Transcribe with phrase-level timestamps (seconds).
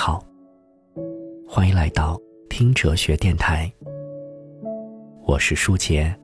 [0.00, 0.22] 好，
[1.44, 2.16] 欢迎来到
[2.48, 3.68] 听哲学电台。
[5.26, 6.16] 我是舒杰。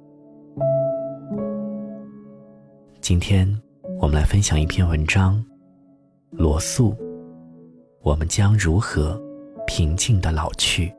[3.00, 3.44] 今天
[4.00, 5.44] 我们来分享一篇文章：
[6.30, 6.96] 罗素，
[8.00, 9.20] 我们将如何
[9.66, 10.94] 平静的老去？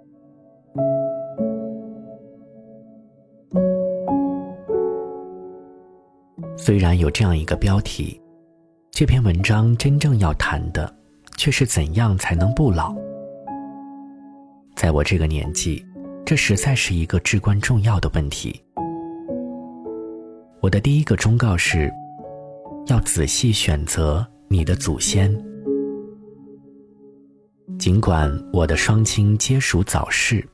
[6.58, 8.22] 虽然有这样一个标题，
[8.92, 10.94] 这篇文章真正要谈的。
[11.38, 12.96] 却是怎样才能不老？
[14.76, 15.86] 在我这个年纪，
[16.26, 18.62] 这实在是一个至关重要的问题。
[20.62, 21.92] 我的第一个忠告是，
[22.88, 25.34] 要仔细选择你的祖先。
[27.78, 30.46] 尽管我的双亲皆属早逝，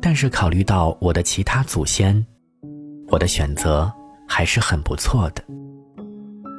[0.00, 2.24] 但是考虑到我的其他祖先，
[3.08, 3.92] 我的选择
[4.26, 5.44] 还是很不错的。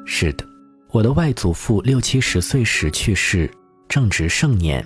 [0.05, 0.45] 是的。
[0.91, 3.51] 我的外祖父六七十岁时去世，
[3.89, 4.83] 正值盛年。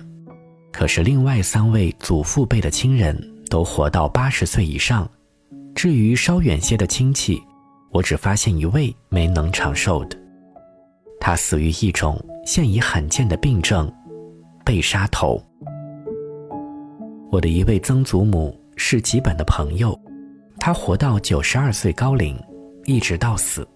[0.72, 3.16] 可是另外三位祖父辈的亲人
[3.48, 5.08] 都活到八十岁以上。
[5.74, 7.40] 至于稍远些的亲戚，
[7.90, 10.18] 我只发现一位没能长寿的。
[11.20, 13.90] 他死于一种现已罕见的病症——
[14.66, 15.40] 被杀头。
[17.30, 19.98] 我的一位曾祖母是吉本的朋友，
[20.58, 22.36] 他活到九十二岁高龄，
[22.86, 23.66] 一直到死。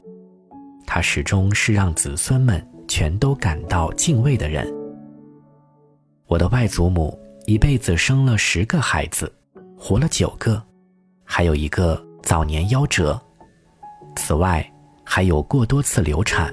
[0.96, 4.66] 他始终是让子孙们全都感到敬畏的人。
[6.26, 9.30] 我的外祖母一辈子生了十个孩子，
[9.78, 10.62] 活了九个，
[11.22, 13.20] 还有一个早年夭折。
[14.16, 14.66] 此外，
[15.04, 16.50] 还有过多次流产。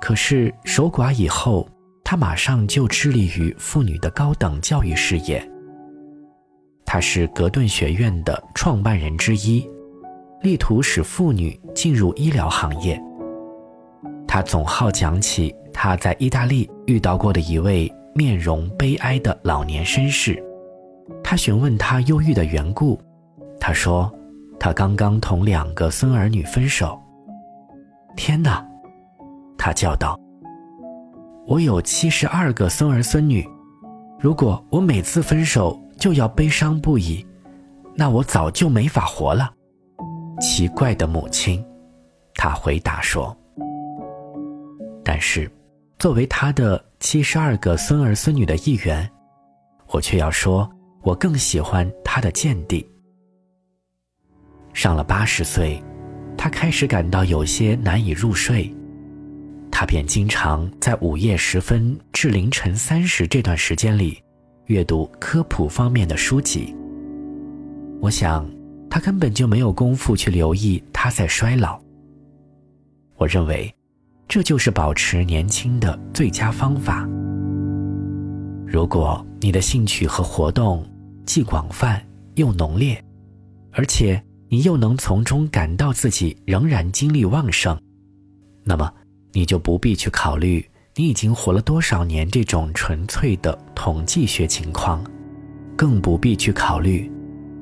[0.00, 1.68] 可是守寡以后，
[2.02, 5.46] 他马上就致力于妇女的高等教育事业。
[6.86, 9.70] 他是格顿学院的创办人之一。
[10.42, 13.00] 力图使妇女进入医疗行业。
[14.26, 20.42] 他总好讲起他在意大利遇到过的一位面容悲哀的老年绅士。
[21.22, 23.00] 他询问他忧郁的缘故，
[23.60, 24.12] 他说
[24.58, 26.98] ：“他刚刚同两个孙儿女分手。”
[28.16, 28.64] 天哪！
[29.56, 30.18] 他叫道
[31.46, 33.46] ：“我有七十二个孙儿孙女，
[34.18, 37.24] 如果我每次分手就要悲伤不已，
[37.94, 39.50] 那我早就没法活了。”
[40.44, 41.64] 奇怪的母亲，
[42.34, 43.34] 他回答说
[45.02, 45.50] ：“但是，
[45.98, 49.10] 作为他的七十二个孙儿孙女的一员，
[49.88, 50.70] 我却要说，
[51.02, 52.86] 我更喜欢他的见地。
[54.74, 55.82] 上了八十岁，
[56.36, 58.70] 他开始感到有些难以入睡，
[59.72, 64.22] 他便经常在午夜时分至凌晨三时这段时间里，
[64.66, 66.76] 阅读科普方面的书籍。
[68.02, 68.46] 我想。”
[68.90, 71.80] 他根本就没有功夫去留意他在衰老。
[73.16, 73.74] 我认为，
[74.28, 77.08] 这就是保持年轻的最佳方法。
[78.66, 80.84] 如果你的兴趣和活动
[81.24, 83.02] 既广泛又浓烈，
[83.70, 87.78] 而且你又能从中感到自己仍然精力旺盛，
[88.64, 88.92] 那么
[89.32, 90.64] 你就不必去考虑
[90.96, 95.04] 你已经活了多少年这种纯粹的统计学情况，
[95.76, 97.10] 更不必去考虑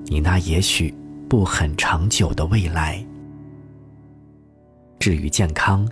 [0.06, 0.94] 你那也许。
[1.32, 3.03] 不很长久的未来。
[4.98, 5.91] 至于健康，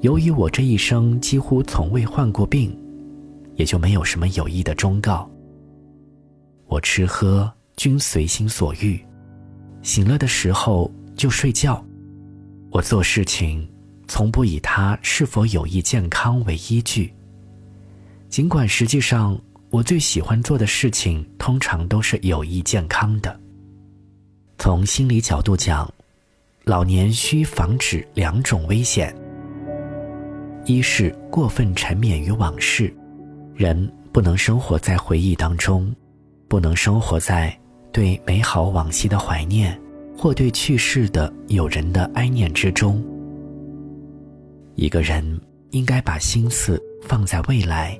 [0.00, 2.76] 由于我这一生几乎从未患过病，
[3.54, 5.30] 也就没有什么有益的忠告。
[6.66, 9.00] 我吃喝均随心所欲，
[9.80, 11.80] 醒了的时候就睡觉。
[12.72, 13.64] 我做事情
[14.08, 17.14] 从不以它是否有益健康为依据，
[18.28, 19.40] 尽管实际上
[19.70, 23.40] 我最喜欢做的事情通常都是有益健康的。
[24.60, 25.90] 从心理角度讲，
[26.64, 29.16] 老年需防止两种危险：
[30.66, 32.94] 一是过分沉湎于往事，
[33.54, 35.90] 人不能生活在回忆当中，
[36.46, 37.58] 不能生活在
[37.90, 39.80] 对美好往昔的怀念
[40.14, 43.02] 或对去世的友人的哀念之中。
[44.74, 45.40] 一个人
[45.70, 47.98] 应该把心思放在未来，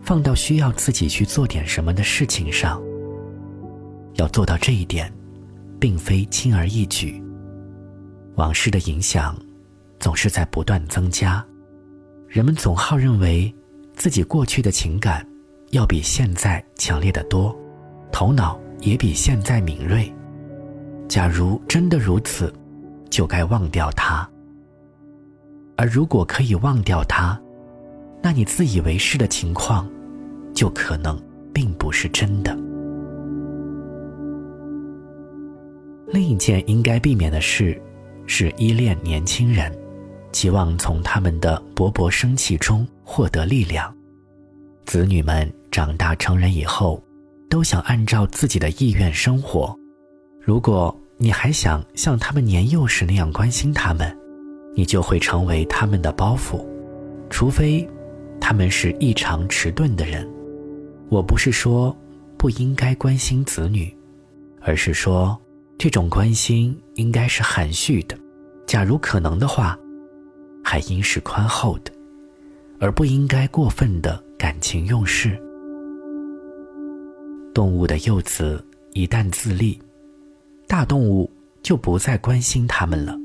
[0.00, 2.82] 放到需要自己去做点什么的事情上。
[4.14, 5.12] 要做到这一点。
[5.84, 7.22] 并非轻而易举。
[8.36, 9.36] 往事的影响
[10.00, 11.44] 总是在不断增加，
[12.26, 13.54] 人们总好认为
[13.94, 15.28] 自己过去的情感
[15.72, 17.54] 要比现在强烈的多，
[18.10, 20.10] 头脑也比现在敏锐。
[21.06, 22.50] 假如真的如此，
[23.10, 24.26] 就该忘掉它。
[25.76, 27.38] 而如果可以忘掉它，
[28.22, 29.86] 那你自以为是的情况，
[30.54, 31.22] 就可能
[31.52, 32.53] 并不是真的。
[36.14, 37.76] 另一件应该避免的事，
[38.28, 39.76] 是依恋年轻人，
[40.30, 43.92] 期望从他们的勃勃生气中获得力量。
[44.86, 47.02] 子女们长大成人以后，
[47.50, 49.76] 都想按照自己的意愿生活。
[50.40, 54.16] 如果你还想像他们年幼时那样关心他们，
[54.76, 56.64] 你就会成为他们的包袱。
[57.28, 57.84] 除非，
[58.40, 60.30] 他们是异常迟钝的人。
[61.08, 61.96] 我不是说
[62.38, 63.92] 不应该关心子女，
[64.60, 65.36] 而是说
[65.76, 68.18] 这种关心应该是含蓄的。
[68.66, 69.78] 假如可能的话，
[70.62, 71.92] 还应是宽厚的，
[72.80, 75.38] 而不应该过分的感情用事。
[77.52, 79.78] 动物的幼子一旦自立，
[80.66, 81.30] 大动物
[81.62, 83.16] 就不再关心他们了。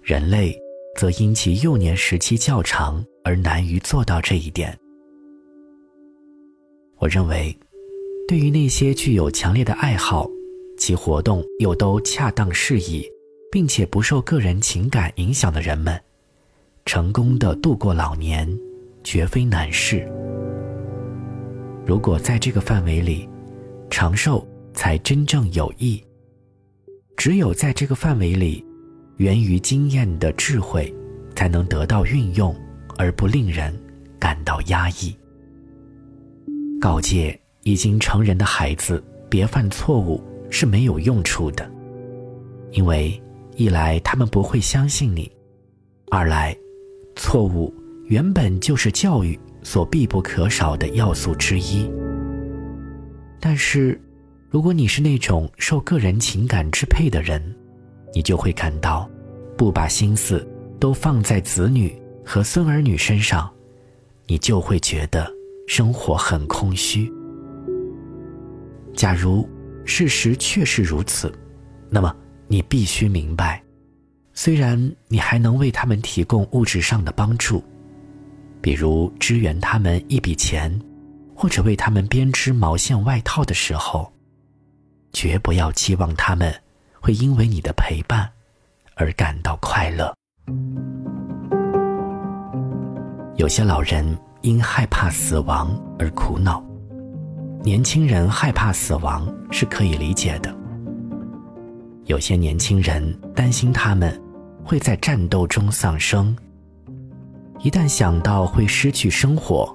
[0.00, 0.56] 人类
[0.96, 4.78] 则因其幼年时期较长而难于做到这一点。
[6.98, 7.54] 我认为，
[8.28, 10.28] 对于那些具有强烈的爱好，
[10.82, 13.08] 其活动又都恰当适宜。
[13.52, 16.02] 并且不受个人情感影响的人们，
[16.86, 18.48] 成功的度过老年，
[19.04, 20.10] 绝非难事。
[21.84, 23.28] 如果在这个范围里，
[23.90, 26.02] 长寿才真正有益。
[27.14, 28.64] 只有在这个范围里，
[29.18, 30.90] 源于经验的智慧，
[31.36, 32.56] 才能得到运用，
[32.96, 33.78] 而不令人
[34.18, 35.14] 感到压抑。
[36.80, 40.18] 告诫已经成人的孩子别犯错误
[40.52, 41.68] 是没有用处的，
[42.70, 43.20] 因为。
[43.54, 45.30] 一来他们不会相信你，
[46.10, 46.56] 二来，
[47.14, 47.72] 错误
[48.06, 51.86] 原本就是教育所必不可少的要素之一。
[53.38, 54.00] 但是，
[54.48, 57.42] 如果你是那种受个人情感支配的人，
[58.14, 59.06] 你就会感到，
[59.54, 60.44] 不把心思
[60.80, 61.94] 都放在子女
[62.24, 63.52] 和孙儿女身上，
[64.26, 65.30] 你就会觉得
[65.68, 67.12] 生活很空虚。
[68.94, 69.46] 假如
[69.84, 71.32] 事实确是如此，
[71.90, 72.14] 那么。
[72.48, 73.62] 你必须明白，
[74.34, 74.76] 虽然
[75.08, 77.64] 你还能为他们提供物质上的帮助，
[78.60, 80.78] 比如支援他们一笔钱，
[81.34, 84.12] 或者为他们编织毛线外套的时候，
[85.14, 86.54] 绝不要期望他们
[87.00, 88.28] 会因为你的陪伴
[88.96, 90.12] 而感到快乐。
[93.36, 94.04] 有些老人
[94.42, 96.62] 因害怕死亡而苦恼，
[97.64, 100.52] 年轻人害怕死亡是可以理解的。
[102.06, 104.20] 有些年轻人担心他们
[104.64, 106.36] 会在战斗中丧生。
[107.60, 109.72] 一旦想到会失去生活，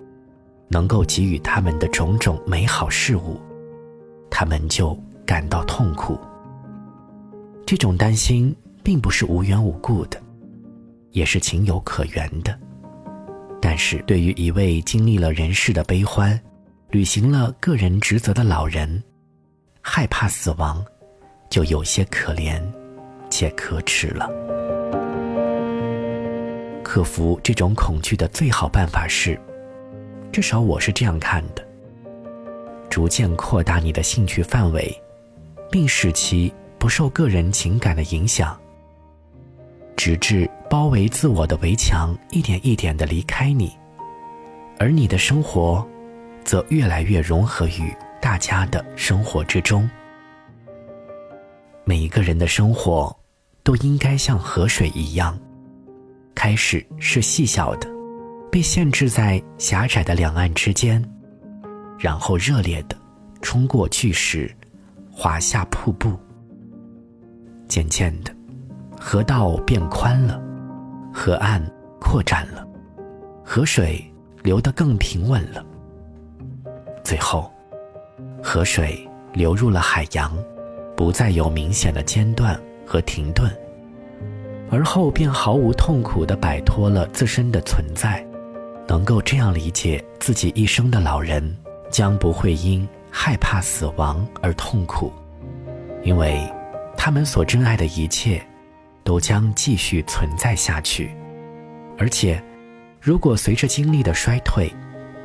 [0.67, 3.39] 能够给予他们的种种美好事物，
[4.29, 4.93] 他们就
[5.25, 6.19] 感到痛苦。
[7.65, 8.53] 这种担心
[8.83, 10.21] 并不是无缘无故的，
[11.11, 12.53] 也是情有可原的。
[13.61, 16.37] 但是对于一位经历了人世的悲欢，
[16.89, 19.03] 履行了个人职责的老人，
[19.81, 20.83] 害怕死亡。
[21.49, 22.61] 就有些可怜，
[23.29, 24.29] 且可耻了。
[26.83, 29.39] 克服这种恐惧的最好办法是，
[30.29, 31.65] 至少我是这样看的：
[32.89, 34.93] 逐渐扩大你的兴趣范围，
[35.71, 38.59] 并使其不受个人情感的影响，
[39.95, 43.71] 直至包围自我的围墙一点一点的离开你，
[44.79, 45.87] 而你的生活，
[46.47, 49.88] 则越来越融合于大家的生活之中。
[51.83, 53.13] 每一个人的生活，
[53.63, 55.38] 都应该像河水一样，
[56.33, 57.89] 开始是细小的，
[58.49, 61.04] 被限制在狭窄的两岸之间，
[61.99, 62.95] 然后热烈的
[63.42, 64.49] 冲过巨石，
[65.11, 66.18] 滑下瀑布。
[67.68, 68.33] 渐渐的，
[68.97, 70.42] 河道变宽了，
[71.13, 71.61] 河岸
[71.99, 72.66] 扩展了，
[73.44, 74.01] 河水
[74.44, 75.61] 流得更平稳了。
[77.07, 77.49] 最后，
[78.44, 80.30] 河水流入了海洋。
[80.94, 83.49] 不再有明显的间断和停顿，
[84.69, 88.21] 而后便毫无痛苦地摆脱了自身的存在。
[88.90, 91.56] 能够这样理解自己一生的老人，
[91.90, 95.14] 将不会因害怕死亡而痛苦，
[96.04, 96.45] 因为
[96.97, 98.45] 他们所珍爱的一切，
[99.06, 101.16] 都将继续存在下去。
[101.97, 102.44] 而且，
[102.99, 104.69] 如果随着精力的衰退，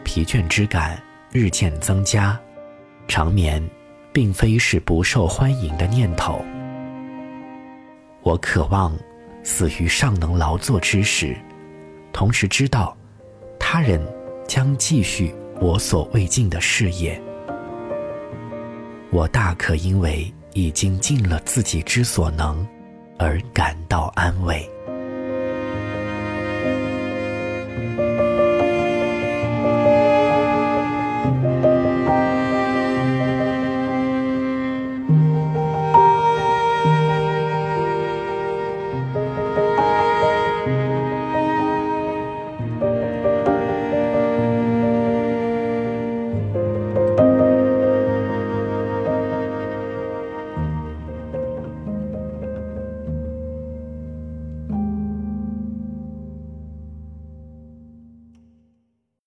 [0.04, 2.38] 疲倦之感日渐增加，
[3.08, 3.62] 长眠。
[4.14, 6.44] 并非是不受欢迎的念头。
[8.22, 8.94] 我渴望
[9.42, 11.34] 死于尚能劳作之时，
[12.12, 12.94] 同时知道
[13.58, 13.98] 他人
[14.46, 17.18] 将继续我所未尽的事业。
[19.10, 22.68] 我大可因为已经尽了自己之所能
[23.18, 24.68] 而感到安慰。